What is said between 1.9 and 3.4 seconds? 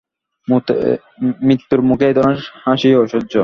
এ ধরনের হাসি অসহ্য।